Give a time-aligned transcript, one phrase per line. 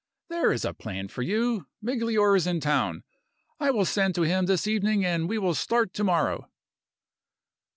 [0.29, 1.67] There is a plan for you!
[1.79, 3.03] Migliore is in town.
[3.59, 6.49] I will send to him this evening, and we will start to morrow."